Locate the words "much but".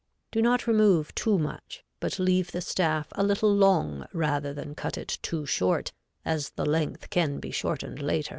1.37-2.17